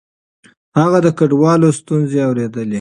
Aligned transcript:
هغه 0.79 0.99
د 1.05 1.07
کډوالو 1.17 1.69
ستونزې 1.79 2.19
اورېدلې. 2.27 2.69